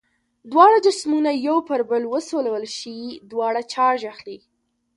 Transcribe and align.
دواړه 0.51 0.77
جسمونه 0.87 1.31
یو 1.47 1.57
پر 1.67 1.79
بل 1.91 2.03
وسولول 2.13 2.63
شي 2.79 2.97
دواړه 3.31 3.61
چارج 3.73 4.01
اخلي. 4.13 4.37